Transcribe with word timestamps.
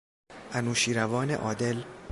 انوشیروان 0.51 1.31
عادل 1.31 1.83